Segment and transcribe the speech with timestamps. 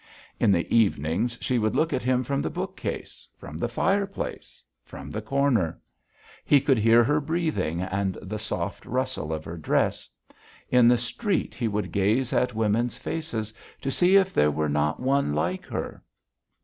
[0.39, 5.11] In the evenings she would look at him from the bookcase, from the fireplace, from
[5.11, 5.79] the corner;
[6.43, 10.09] he could hear her breathing and the soft rustle of her dress.
[10.69, 14.99] In the street he would gaze at women's faces to see if there were not
[14.99, 16.01] one like her....